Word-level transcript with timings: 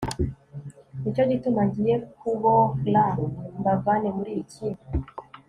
ni 1.01 1.09
cyo 1.15 1.23
gituma 1.31 1.61
ngiye 1.67 1.95
kuboh 2.19 2.65
ra 2.93 3.07
mbavane 3.59 4.09
muri 4.17 4.31
iki 4.43 4.67